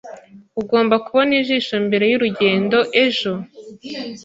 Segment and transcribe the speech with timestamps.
[0.61, 3.31] Ugomba kubona ijisho mbere yurugendo ejo.